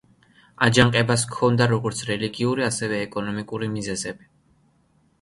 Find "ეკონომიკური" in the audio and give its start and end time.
3.07-3.73